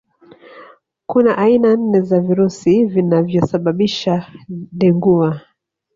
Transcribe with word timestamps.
Kuna 1.05 1.37
aina 1.37 1.75
nne 1.75 2.01
za 2.01 2.19
virusi 2.19 2.85
vinavyosababisha 2.85 4.25
Dengua 4.71 5.41